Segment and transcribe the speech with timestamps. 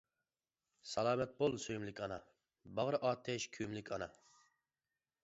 [0.91, 2.17] سالامەت بول سۆيۈملۈك ئانا،
[2.79, 4.09] باغرى ئاتەش كۆيۈملۈك ئانا.